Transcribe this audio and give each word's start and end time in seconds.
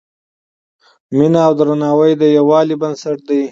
مینه 1.17 1.39
او 1.47 1.53
درناوی 1.59 2.11
د 2.17 2.23
یووالي 2.37 2.75
بنسټ 2.81 3.17
دی. 3.27 3.41